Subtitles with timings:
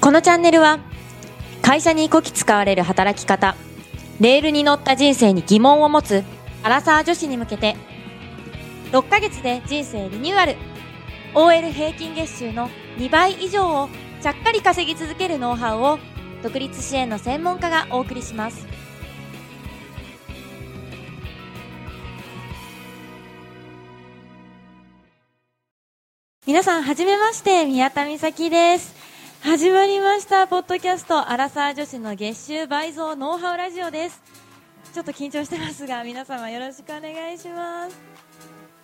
[0.00, 0.78] このチャンネルは
[1.62, 3.54] 会社にこき使われる働き方
[4.18, 6.24] レールに乗った人生に疑問を持つ
[6.62, 7.76] アラサー女子に向けて
[8.92, 10.56] 6ヶ月で人生リニューアル。
[11.32, 13.88] OL 平均月収の2倍以上を
[14.20, 15.98] ちゃっかり稼ぎ続けるノウハウを
[16.42, 18.66] 独立支援の専門家がお送りします。
[26.46, 28.99] 皆さんはじめまして宮田美咲です。
[29.42, 30.46] 始まりました。
[30.46, 34.22] ポッドキャストアラサー女子の月収倍増ノウハウラジオです。
[34.92, 37.98] ちょっと緊張してますが皆様よろしくお願いします。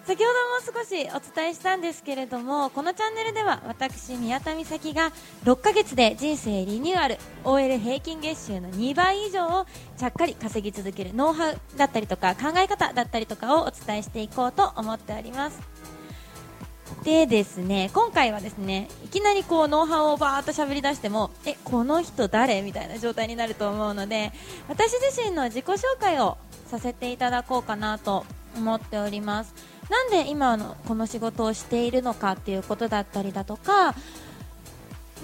[0.06, 5.12] 先ほども少しお伝えしたんですけれどもこのチャンネルでは私宮田美咲が
[5.45, 9.66] 6ヶ月で人生リニューアル OL 平均月収の2倍以上を
[9.98, 15.76] ちゃっかり稼ぎ続けるノウハウだったりとか考え方だったりとかをお伝えしていこうと思っております。
[17.05, 22.62] でですね今回はですねいきなりこうノウハウをバーっと喋り出してもえこの人誰？
[22.62, 24.33] みたいな状態になると思うので
[24.69, 29.55] 私自身の自己紹介をさせていただこうかなと思っております。
[29.88, 33.94] なんで今のこの仕事をしているのかっていうことだったりだとか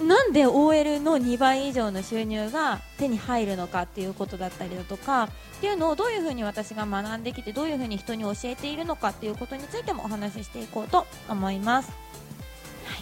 [0.01, 5.29] なんで OL の2倍以上の収入が手に入るのかっていうことだったりだとかっ
[5.61, 11.91] ていうのをどういうふうに私が学んできてどういうふうに人に教えているのかっていうことについてもお話ししていこうと思います。
[11.91, 12.99] はい、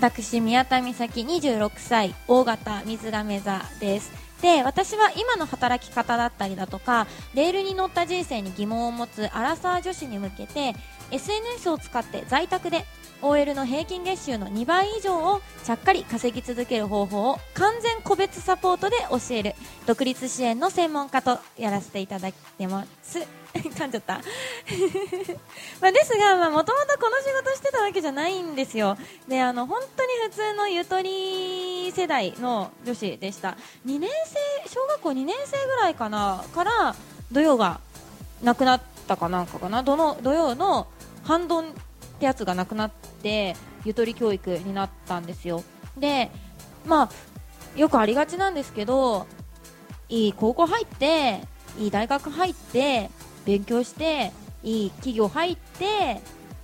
[0.00, 10.74] 私宮田美咲26歳大型水亀座ですで私は今の働き方だったりだとかレールに乗った人生に疑問を持つアラサー女子に向けて
[11.10, 12.84] SNS を使って在宅で
[13.20, 19.54] OL の平均月収の2倍以上をちゃっかり稼ぎ続ける方法を完全個別サポートで教える
[19.86, 23.18] 独立支援の専門家とやらせていただいてます
[23.54, 24.20] 噛んじゃった。
[25.80, 28.96] まあですが、もともとこの仕事してたわけじゃないんですよ。
[29.26, 33.56] であの本当に普通のゆとり世代の女子でした。
[33.86, 36.94] 2年生小学校2年生ぐらいかなから
[37.32, 37.80] 土曜が
[38.42, 39.82] なくなったかなんかかな。
[39.82, 40.86] どの土曜の
[41.24, 41.72] 半ドンっ
[42.18, 42.90] てやつがなくなっ
[43.22, 45.64] てゆとり教育になったんですよ。
[45.96, 46.30] で
[46.84, 47.10] まあ
[47.78, 49.26] よくありがちなんですけど
[50.08, 51.40] いい高校入って
[51.78, 53.10] いい大学入って
[53.44, 56.20] 勉強していい企業入って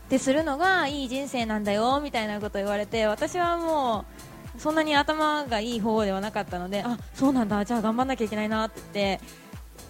[0.07, 4.05] ってするのがいい人生なんだよみたいなこと言われて私はも
[4.57, 9.21] うそんなに頭がいい方ではなかったのであそうなんだじゃあ頑張らなきゃいけないなってって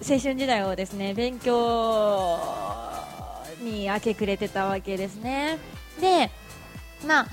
[0.01, 2.39] 青春時代をですね勉強
[3.65, 5.59] に明け暮れてたわけですね。
[6.01, 6.31] で、
[7.07, 7.27] まあ、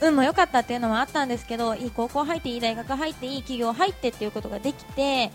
[0.00, 5.30] 運も良かったっていうのもあったんですけど、いい高校入って、いい大学入って、いい企業入ってっていうことができて、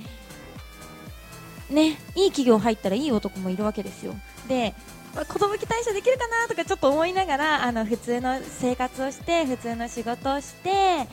[1.69, 4.15] ね、いい企業入ったらいい男もいるわけですよ。
[4.47, 4.73] で、
[5.13, 11.07] 子供期待者できるかなとかちょっと思いながらあの普通の生活をして普通の仕事をして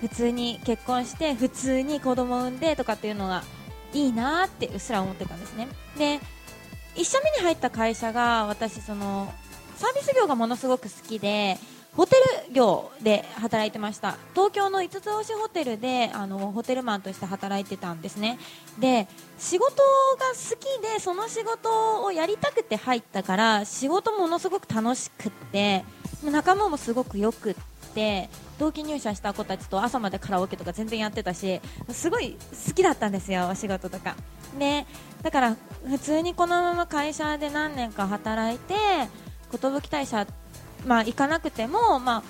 [0.00, 3.42] 普通に結婚して普通に子供を産んでとかっていうのが
[3.92, 5.66] いいなってうっすら思ってたんですね
[5.98, 6.20] で
[6.94, 9.32] 1社目に入った会社が私その
[9.76, 11.58] サービス業がものすごく好きで
[12.50, 14.16] 業で働いてました。
[14.34, 18.38] 東京の5つ星ホテルであのホテルマンとして働いてたんですね。
[18.78, 19.80] で仕事が
[20.32, 25.84] 好きでその仕事をやりたくて入ったから仕事ものすごく楽しくって
[26.24, 27.54] 仲間もすごくよくっ
[27.94, 28.28] て
[28.58, 34.16] 同期入社した子たちと朝までカラオケとか全然やってたしすごい好きだったんですよお仕事とか。
[34.58, 34.86] で
[35.22, 35.56] だから
[35.86, 38.74] 普通にこのまま会社で何年か働いて
[39.52, 40.26] 寿退社、
[40.86, 42.22] まあ、行かなくても、まあ、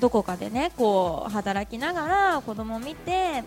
[0.00, 3.44] どこかでねこう働きながら子供を見て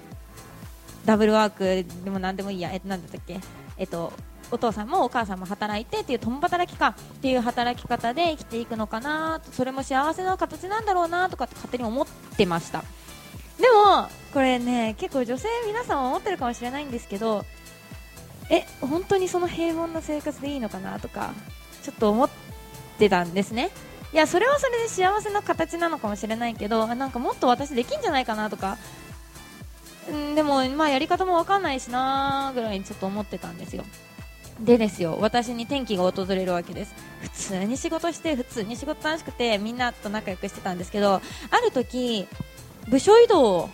[1.06, 3.40] ダブルワークでも何でもいいや、えっと、何だったっけ、
[3.78, 4.14] えっと、
[4.52, 12.84] お父さんもお母さんも働いてっていう共働きかっていう働き方で生きていくのかなそれも幸せな形なんだろうなとかって勝手に思ってました。
[13.60, 17.46] でもこれね結構女性皆さん思ってるかもしれないんですけど
[18.50, 21.34] え本当にその平凡な生活でいいのかなとか
[21.84, 22.30] ちょっと思っ
[22.98, 23.70] てたんですね。
[24.14, 28.78] いやそれはそれで幸せな形なのかもしれないけどなんかもっと私できんじゃないかなとか。
[30.12, 33.84] んでもまあやり方も分かんないしなぐらいにちょっと思ってたんですよ。
[34.60, 36.94] でですよ私に転機が訪れるわけです。
[37.22, 42.28] 普通に仕事して普通に仕事楽しくてみんなと仲良くしてたんですけどある時
[42.90, 43.70] 部署移動を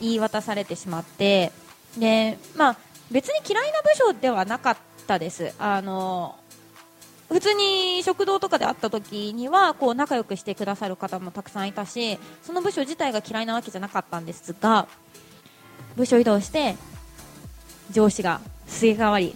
[0.00, 1.50] 言い渡されてしまって
[1.98, 2.76] でまあ
[3.10, 5.54] 別に嫌いな部署ではなかったです。
[5.58, 6.36] あの
[7.32, 14.86] 普通に食堂とかで会った時にはこう仲良くしてくださる方もたくさんいたしその部署自体が嫌いなわけじゃなかったんですが
[15.96, 16.76] 部署移動して
[17.90, 19.34] 上司がすげ替わり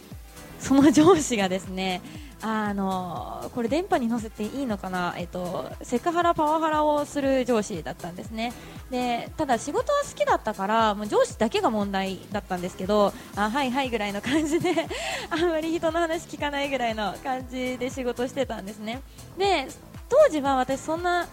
[0.58, 2.02] その上司がですね
[2.42, 8.52] あのこれ電波に乗せていいのかな、えっと、セクハラ、パワハラをする上司だったんですね。
[8.90, 14.70] でただ仕事は好きだったからもう上司だけが問題だったんですけどあはいはいぐらいの感じで
[15.30, 19.00] あんまり人の話聞かないぐらいの感じで仕事してたんですね。
[19.38, 19.68] で
[20.08, 21.26] 当時は私そんな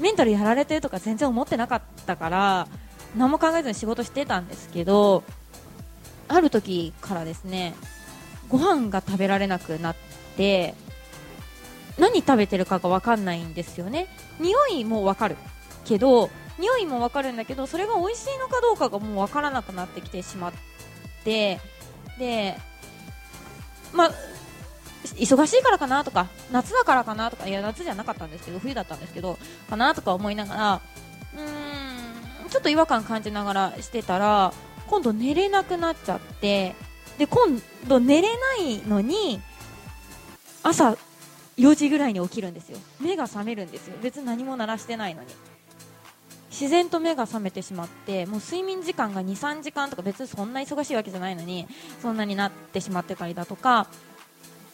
[0.00, 2.68] メンタルやられてるとか全然思ってなかったから
[3.16, 5.22] 何も考えずに仕事してたんですけど
[6.28, 7.74] ある時からですね
[8.48, 10.07] ご飯が食べられなくなって
[11.98, 14.06] 何食べてるかが分かんないんですよね。
[14.38, 15.36] 匂いも分かる。
[15.84, 20.52] けど匂いも分かるんだけどそれが美味しいのかどうかがもう分からなくなってきてしまっ
[21.24, 21.60] て
[22.18, 22.58] で
[23.92, 24.12] まあ
[25.16, 29.38] 忙しいからかなとか夏だからかなとかいや夏じゃなかったんですけど冬だったんですけど
[29.70, 30.80] かなとか思いながら
[31.36, 34.52] うーんちょっと違和感感じながらしてたら
[34.88, 36.74] 今度寝れなくなっちゃって
[37.18, 39.40] で今度寝れないのに
[40.62, 40.96] 朝
[41.56, 42.78] 4時ぐらいに起きるんですよ。
[43.00, 43.96] 目が覚めるんですよ。
[44.02, 45.28] 別に何も鳴らしてないのに。
[46.50, 51.68] 自然と目が覚めてしまってもう睡眠時間が23時間とか別にそんな忙しいわけじゃないのに
[52.02, 53.86] そんなになってしまってたりだとか。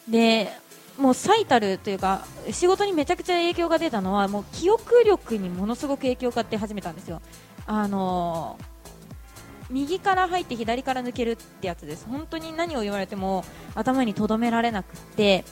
[0.09, 0.51] で
[0.99, 7.21] もう最たるというか仕事にめちゃくちゃ影響が出たのはもう記憶力にものすごく影響が出始めたんですよ。
[7.67, 8.74] あのー
[9.71, 12.07] 右から入って左から抜けるってやつです。
[12.09, 13.45] 本当に何を言われても
[13.75, 15.45] 頭にとどめられなくって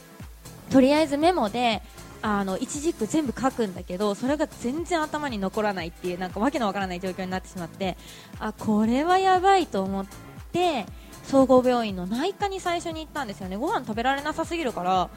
[0.70, 1.82] とりあえずメモで
[2.22, 7.96] あの一軸全部書くんだけどそれが全然頭に残らないっていうなんかわけのわからない状況になってしまって
[8.38, 10.06] あこれはやばいと思っ
[10.52, 10.86] て
[11.24, 13.56] 総合病院の内科に最初に行ったんですよね。
[13.56, 15.10] ご飯食べられなさすぎるから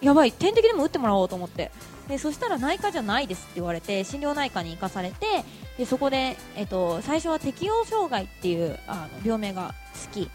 [0.00, 1.70] やばい点滴でも打ってもらおうと思って。
[2.08, 5.44] でそしたら内科じゃないですって言われて心療内科に行かされて
[5.78, 10.30] でそこで、えっと、最初は適応障害っていうあの病名が好き。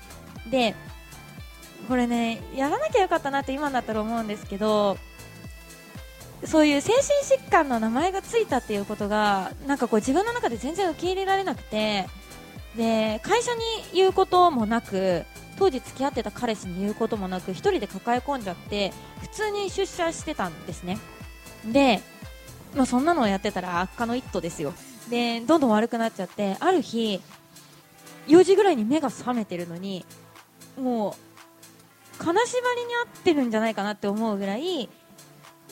[0.50, 0.75] で
[1.88, 4.98] これねやらなきゃよかったなって今だったら思うんですけど
[6.45, 7.04] そういう精神
[7.42, 12.07] 疾患の名前がついたっていうことがなんかこう自分の中で全然受け入れられなくて
[12.78, 13.62] で会社に
[13.94, 15.25] 言うこともなく
[15.57, 18.92] 当時付き合ってた彼氏に言うこともなく1人で抱え込んじゃって
[19.22, 20.98] 普通に出社してたんですね。
[21.66, 22.01] で、
[22.75, 24.74] まあ、そんなのをやってたら悪化の一途ですよ。
[25.10, 27.22] でどんどん悪くなっちゃってある日
[28.28, 30.06] 4時ぐらいに目が覚めてるのに
[30.80, 34.90] もう金縛りに合ってるんじゃないかなって思うぐらい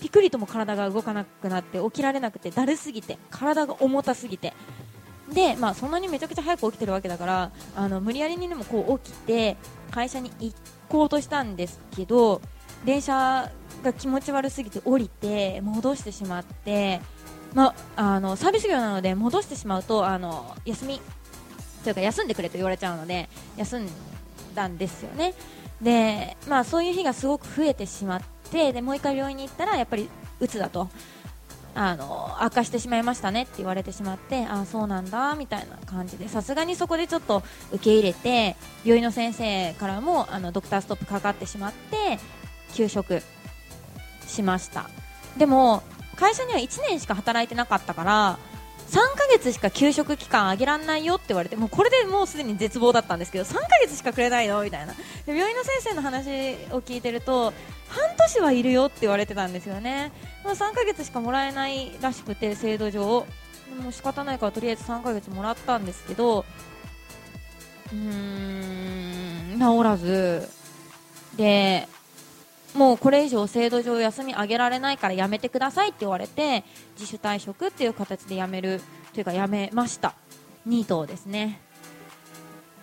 [0.01, 4.53] ピクリとも体が動かなくなって起きられなくてだるすぎて体が重たすぎて。
[5.31, 9.55] で、まあ、そんなにめちゃくちゃ早く起きてるわけだからあの無理やりにでもこう起きて
[9.89, 10.53] 会社に行
[10.89, 12.41] こうとしたんですけど
[12.83, 13.49] 電車
[13.81, 16.99] が気持ち悪すぎて降りて戻してしまって、
[17.53, 21.01] まあ、のサービス業なので戻してしまうとあの休み
[21.83, 23.87] というか休んでくれと言われちゃうので休ん
[24.55, 25.33] だんですよね。
[25.81, 28.21] で、まあ、そういう日がすごく増えてしまっ
[28.51, 30.09] てでもう一回病院に行ったらやっぱり
[30.39, 30.89] うつだと。
[31.73, 36.27] あの悪化してしまいましたねって言われてしまってあそうなんだみたいな感じで。
[36.27, 42.19] さすがにそこでちょっと受け入れて病院の先生からもあのドクターストップかかってしまって
[42.73, 43.21] 休職
[44.27, 44.89] しました。
[45.37, 45.81] でも
[46.21, 48.37] 会社には1年しか働いてなかったから
[48.89, 54.93] 3ヶ月しか休職期間あげられないよって言われてもうこれでもうすでに絶望だったんですけど3ヶ月しかくれないのみたいな。
[54.93, 56.29] で病院の先生の話
[56.71, 57.53] を聞いてると
[57.87, 60.11] 半年はいるよって言われてたんですよね、
[60.43, 63.25] まあ、3ヶ月しかもらえないらしくて制度上。
[63.77, 66.45] でも仕方ないからとりあえず3ヶ月もらったんですけど
[67.93, 70.49] うーん治らず。
[71.37, 71.87] で
[72.75, 76.63] もうこれ以上制度上休み上げられないから辞めてくださいって言われて
[76.97, 78.81] 自主退職っていう形で辞める
[79.13, 80.15] というか辞めました。
[80.67, 81.59] 2頭ですね。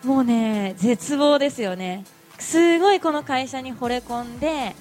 [0.04, 2.04] もうね絶望ですよね。
[2.38, 4.74] すごいこの会社に惚れ込んで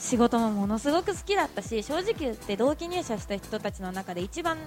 [0.00, 4.58] 仕事もものすごく好きだったし正直言って同期入社した人たちの中で一番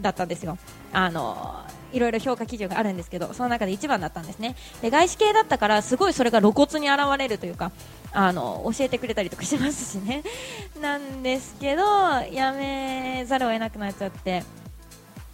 [0.00, 0.58] だったんですよ。
[0.92, 4.56] あのいろいろ評価基準があるんですけどその中で一番だったんですね。
[4.80, 7.70] で外資系だったからすごいそれが露骨に現れるというか
[8.14, 10.22] あの教えてくれたりとかしますしね。
[10.80, 11.82] なんですけど
[12.30, 14.44] 辞めざるを得なくなっちゃって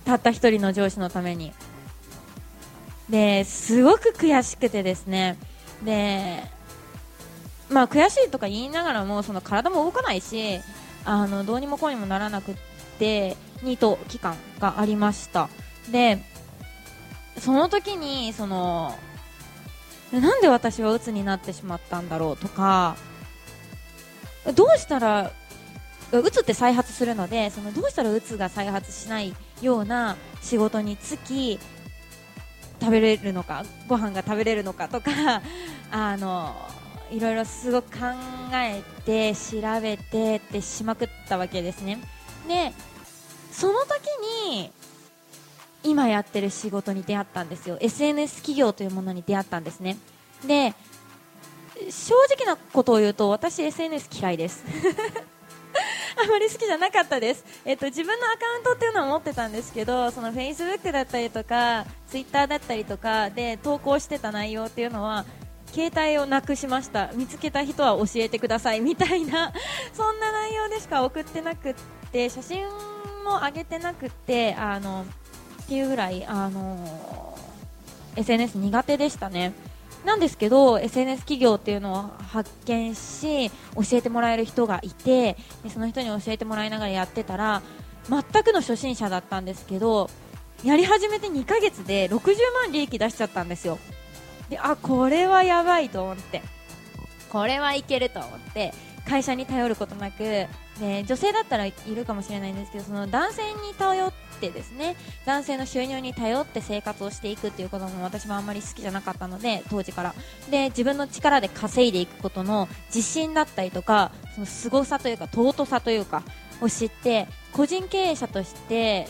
[0.04, 1.52] たった一人の上司のために。
[3.10, 5.36] ですごく悔しくてですね。
[5.84, 6.42] で
[7.68, 10.60] まあ悔しいとか言いながらもその体も動かないし
[11.04, 12.56] あのどうにもこうにもならなくっ
[12.98, 15.50] てニート期間がありました。
[15.92, 16.18] で
[17.38, 18.94] その時にその
[20.12, 22.96] なんで私は鬱になってしまったんだろうとか
[24.54, 25.32] どうしたら
[26.12, 31.60] うつって再発するのでそのどうしたらうつが再発しないような仕事に就き
[32.80, 35.42] 食べれるのかご飯が食べれるのかとか
[35.92, 36.56] あの
[37.10, 38.06] いろいろすごく考
[38.54, 41.98] えて調べてってしまくったわけですね。
[42.48, 42.72] で
[43.52, 43.88] その時
[44.48, 44.72] に
[45.82, 47.78] 今やってる仕事に出会ったんですよ。
[47.80, 49.96] SNS 企業というものに出会ったんですね。
[50.46, 50.74] で
[51.90, 54.64] 正直なことを言うと私 SNS 嫌いです。
[56.22, 65.24] あまり好きじゃなかったです、えっと、自分のアカウントっていうのは持ってたんですけどその Facebook だったりとか Twitter だったりとかで投稿してた内容っていうのは
[65.72, 67.10] 携帯をなくしました。
[67.14, 69.52] 見つけた人は教えてくださいみたいな
[69.94, 71.74] そんな内容でしか送ってなくっ
[72.10, 72.66] て写真
[73.24, 75.06] も上げてなくってあの
[75.70, 77.38] っていうぐらいあの
[78.16, 79.52] SNS 苦手でしたね。
[80.04, 87.62] なんですけど SNS 企業っていうのを発見し教えてもらえる人がいてでその人に教えてもらいながらやってたら
[88.08, 90.08] 全くの初心者だったんですけど
[90.64, 92.34] やり始めて2ヶ月で60
[92.64, 93.78] 万利益出しちゃったんですよ
[94.48, 96.42] であこれはやばいと思って
[97.28, 98.72] これはいけると思って
[99.06, 100.18] 会社に頼ることなく
[100.80, 110.14] で女性だったらいるかもしれないんですけどその男性に頼ってですね男性の収入に頼って生活をしていくっていうことも私もあんまり好きじゃなかったので当時から。
[110.50, 116.22] で自分の力で稼いでいくことの自信だったりとかその凄さというか尊さというか
[116.60, 119.06] を知って個人経営者として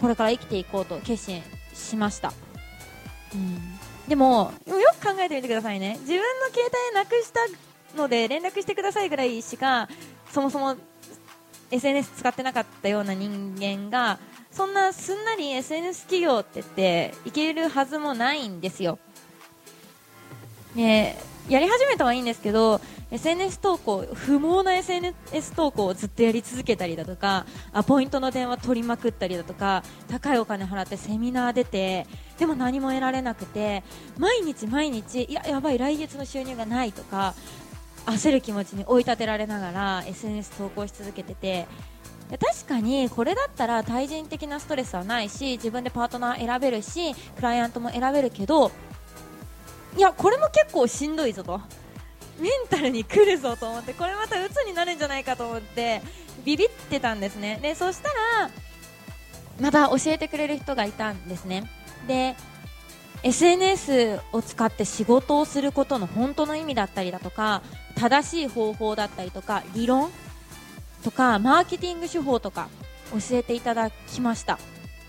[0.00, 1.42] これから生きていこうと決心
[1.74, 2.32] しました。
[3.34, 3.78] うん。
[4.08, 5.96] でもよく考えてみてくださいね。
[6.00, 7.40] 自分の携帯なくした
[7.96, 9.88] ので連絡してくださいぐらいしか
[10.32, 10.76] そもそも
[11.70, 14.18] SNS 使ってなかったような人間が
[14.50, 18.98] そんなすんなり SNS 企業って言っていけるはずもないんですよ。
[20.74, 21.16] ね
[21.48, 32.06] やり始めたはいいんですけど SNS 投稿不毛な SNS 投稿をずっとやり続けたりだとかアポイントの電話取りまくったりだとか高いお金払ってセミナー出て
[32.38, 33.82] でも何も得られなくて
[34.18, 37.34] 毎日毎日いややばい来月の収入がないとか
[38.12, 41.66] 焦る気持ちに追い立てられながら SNS 投稿し続けてて
[42.30, 48.70] 確かにこれだったら対人的なストレスはないし自分でパートナー選べるしクライアントも選べるけど
[49.96, 51.60] いやこれも結構しんどいぞと。
[52.38, 56.00] メンタルに来るぞと思ってこれまた鬱になるんじゃないかと思って
[56.44, 57.58] ビビってたんですね。
[57.60, 58.50] でそしたら
[59.60, 61.68] また教えてくれる人がいたんですね。
[62.06, 62.36] で
[63.24, 67.62] SNS を使って仕事をすることの本当の意味だったりだとか
[67.98, 70.10] 正しい方法だったりとか理論
[71.02, 72.68] とかマーケティング手法とか
[73.12, 74.58] 教えていただきました。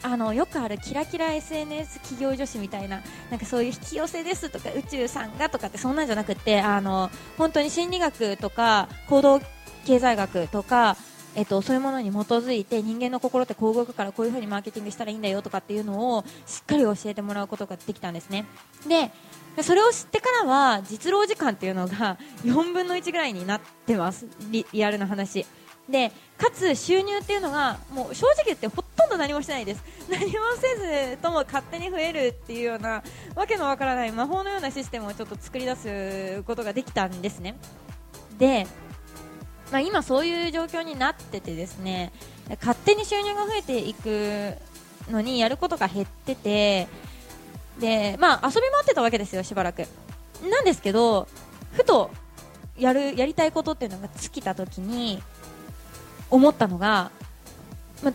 [0.01, 9.41] あのよくあるキラキラ SNS 企業女子みたいななんかそういう引き寄せですとか宇宙さんがとかってそんなんじゃなくてあの本当に心理学とか行動
[9.85, 10.95] 経済学とか
[11.35, 18.45] えっと、そういうものに基づいて人間の心ってこう動くからこういう風にマーケティングしたらいいんだよとかっていうのをしっかり教えてもらうことができたんですね。
[18.87, 19.11] で
[19.63, 24.27] それを知ってからは実労時間っていうのが 4分の1ぐらいになってます。
[24.49, 25.45] リアルな話。
[25.89, 29.83] でかつ収入っていうのがもう正直言ってほとんど何もしてないです。
[30.09, 33.03] 何もせずとも勝手に増えるっていうような
[33.35, 37.57] わけのわからない魔法のようなシステムをちょっと作り出すことができたんですね。
[38.37, 38.67] で
[39.71, 42.11] まあ、今そういう状況になっててですね
[42.59, 44.55] 勝手に収入が増えていく
[45.11, 46.87] のにやることが減ってて
[47.79, 49.87] で、まあ、遊び回ってたわけですよ、しばらく。
[50.49, 51.27] なんですけど
[51.73, 52.11] ふと
[52.77, 55.21] やるやりたいことっていうのが尽きた時に
[56.29, 57.11] 思ったのが、
[58.03, 58.13] ま、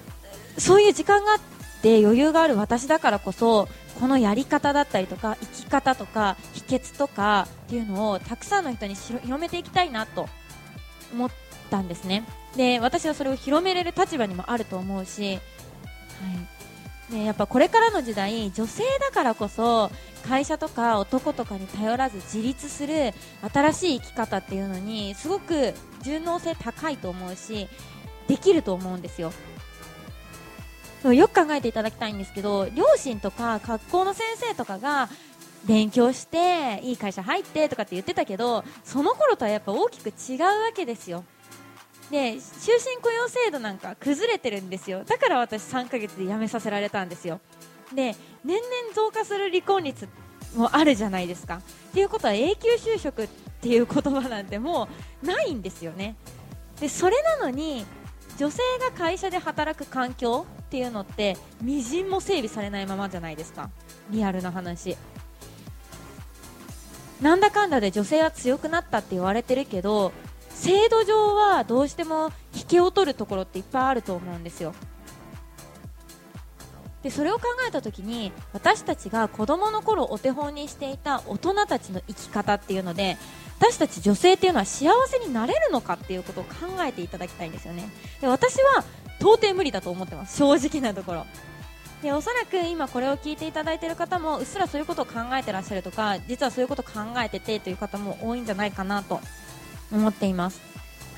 [0.58, 1.38] そういう時間があっ
[1.82, 3.68] て余裕がある私だからこそ
[4.00, 10.28] このやり方だったりとか生き方とか秘訣とかっていうのをたくさんの人に広めていきたいなと
[11.12, 11.30] 思っ
[11.71, 12.25] たんですね。
[12.56, 15.38] で私はそれを広めれる立場にもあると思うし、は
[17.11, 17.14] い。
[17.14, 19.90] ね、やっぱこれからの時代女性だからこそ
[20.26, 23.12] 会社とか男とかに頼らず自立する
[23.52, 27.68] 新しい生き方っていうのにすごく順応性高いと思うし
[28.26, 29.33] できると思うんですよ。
[31.04, 35.11] よく考えていただきたいんですけど両親とか学校の先生とかが
[35.66, 41.25] 勉強していい会社入ってとかって言ってたけどその頃とはやっぱ大きく違うわけですよ。
[42.11, 45.04] で終身雇用制度なんか崩れてるんですよ。
[45.04, 47.40] だから私3ヶ月で辞めさせられたんですよ。
[47.94, 50.08] で年々増加する離婚率
[50.54, 51.56] もあるじゃないですか。
[51.56, 53.28] っていうことは永久就職っ
[53.61, 54.88] ていう言葉なんても
[55.23, 56.16] うないんですよね。
[56.80, 57.87] でそれなのに
[58.37, 63.70] 女性が会社で働く環境っていうのってみじんも整備されないままじゃないですか。
[64.11, 64.96] リアルな話。
[67.20, 70.12] なんだかんだで女性は強くなったって言われてるけど
[70.54, 74.75] 制度上はどうしても引けを取るところっていっぱいあると思うんですよ。
[77.02, 83.18] でそれを考えた時に私たちが子どもの頃お手本にしていた大人たちの生き方っていうので
[83.58, 87.90] 私たち女性っていうのは幸せになれるのかっていうことを考えていただきたいんですよね。
[88.23, 88.84] で私は
[89.20, 90.38] 到底無理だと思ってます。
[90.38, 91.26] 正直なところ。
[92.02, 99.20] でおそらく今これを聞いていただいている方もうっすらそういうことを考えてらっしゃるとか実はそういうことを考えててという方も多いんじゃないかなと
[99.94, 100.60] 思っています、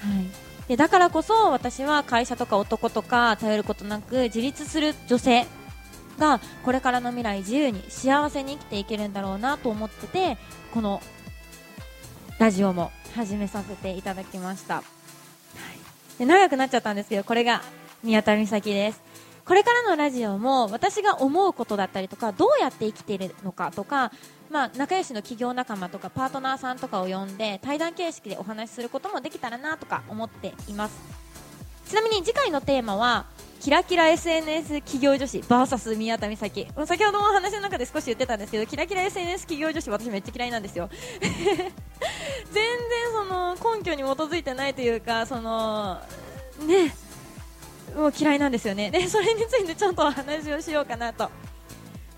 [0.01, 5.47] はい、でだからこそ私は会社とか男とか頼ることなく自立する女性
[6.19, 10.39] がこれからの未来自由に幸せに生きていけるんだろうなと思ってて
[10.73, 11.03] この
[12.39, 17.63] ラジオも始めさせていただきました、はい、で長くなっちゃったんですけどこれが
[18.03, 19.01] 宮田美咲です。
[19.47, 24.11] これからのラジオも私が思うことだったりとかどうやって生きているのかとか、
[24.57, 30.99] まあ、仲良しの企業仲間とかパートナーさんとかを呼んで対談形式でお話しすることもできたらなとか思っています。
[31.87, 33.27] ちなみに次回のテーマは
[33.61, 36.67] キラキラ SNS 企業女子 VS 宮田美咲。
[36.87, 40.89] 先ほども話の中で少し言ってたんですけどキラキラ SNS 企業女子私めっちゃ嫌いなんですよ。
[41.21, 41.73] 全然
[43.13, 46.01] その根拠に基づいてないというかその
[46.61, 46.97] ね
[47.95, 48.91] もう嫌いなんですよね。
[48.91, 51.31] でそれについてちょっとお話をしようかなと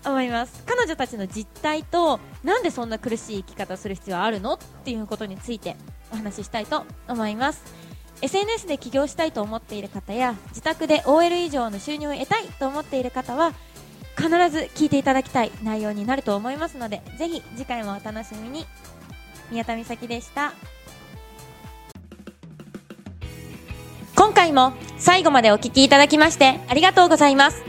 [0.05, 0.63] 思います。
[0.65, 5.75] 彼女たちの実態となんでそんな苦しい生き方する必要あるのっていうことについて
[6.11, 7.63] お話ししたいと思います。
[8.21, 13.53] SNS で起業したいと思っている方や自宅で OL 以上の収入を得たいと思っている方は
[14.17, 18.65] 必ず聞いていただきたい内容になると思いますのでぜひ次回もお楽しみに。
[19.51, 20.53] 宮田美咲でした。
[24.15, 27.68] 今回も最後までお聞きいただきましてありがとうございます。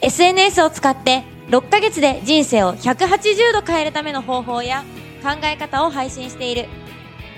[0.00, 4.84] SNS を使って6ヶ月で人生を180度変えるための方法や
[5.22, 6.66] 考え方を配信している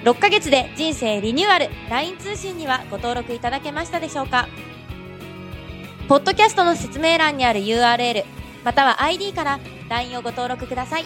[0.05, 4.49] 6ヶ月で人生リニューアル LINE 通信にはご登録いただけましたでしょうか
[6.09, 8.25] ポッドキャストの説明欄にある URL
[8.65, 11.05] または ID から LINE をご登録ください。